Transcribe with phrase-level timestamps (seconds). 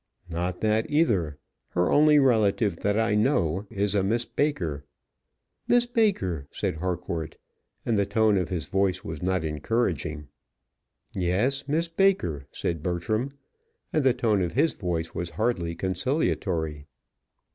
[0.31, 1.37] "Not that either.
[1.69, 4.83] Her only relative, that I know, is a Miss Baker."
[5.67, 7.37] "Miss Baker!" said Harcourt;
[7.85, 10.27] and the tone of his voice was not encouraging.
[11.15, 13.33] "Yes, Miss Baker," said Bertram;
[13.93, 16.87] and the tone of his voice was hardly conciliatory.